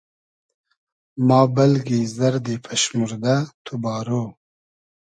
[1.27, 4.09] ما بئلگی زئردی پئشموردۂ, تو بارۉ